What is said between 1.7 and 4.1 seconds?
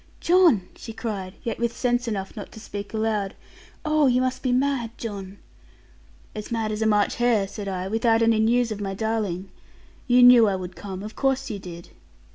sense enough not to speak aloud: 'oh,